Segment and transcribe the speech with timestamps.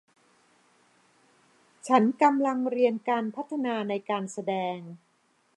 [1.87, 4.77] ฉันกำลังเรียนการพัฒนาในการแสดง